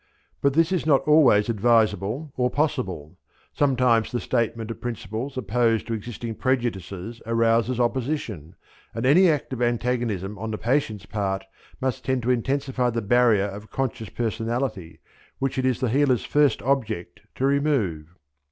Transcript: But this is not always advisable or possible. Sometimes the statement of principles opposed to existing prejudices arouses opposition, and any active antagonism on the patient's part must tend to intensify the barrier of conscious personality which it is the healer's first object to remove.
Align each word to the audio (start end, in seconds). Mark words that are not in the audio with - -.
But 0.41 0.55
this 0.55 0.71
is 0.71 0.87
not 0.87 1.01
always 1.07 1.47
advisable 1.47 2.33
or 2.35 2.49
possible. 2.49 3.19
Sometimes 3.53 4.11
the 4.11 4.19
statement 4.19 4.71
of 4.71 4.81
principles 4.81 5.37
opposed 5.37 5.85
to 5.85 5.93
existing 5.93 6.33
prejudices 6.37 7.21
arouses 7.27 7.79
opposition, 7.79 8.55
and 8.95 9.05
any 9.05 9.29
active 9.29 9.61
antagonism 9.61 10.39
on 10.39 10.49
the 10.49 10.57
patient's 10.57 11.05
part 11.05 11.45
must 11.79 12.03
tend 12.03 12.23
to 12.23 12.31
intensify 12.31 12.89
the 12.89 13.03
barrier 13.03 13.45
of 13.45 13.69
conscious 13.69 14.09
personality 14.09 14.99
which 15.37 15.59
it 15.59 15.67
is 15.67 15.79
the 15.79 15.89
healer's 15.89 16.25
first 16.25 16.63
object 16.63 17.19
to 17.35 17.45
remove. 17.45 18.15